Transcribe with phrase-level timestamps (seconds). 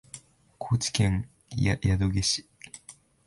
[0.57, 2.49] 高知県宿毛市